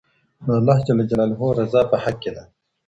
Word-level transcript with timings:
د 0.45 0.47
الله 0.59 0.79
رضا 1.59 1.81
په 1.91 1.97
حق 2.03 2.17
کي 2.23 2.31
ده. 2.35 2.43